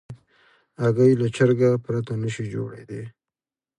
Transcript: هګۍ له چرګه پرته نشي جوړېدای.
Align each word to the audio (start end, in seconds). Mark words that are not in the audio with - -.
هګۍ 0.81 1.11
له 1.21 1.27
چرګه 1.35 1.71
پرته 1.83 2.13
نشي 2.23 2.45
جوړېدای. 2.53 3.03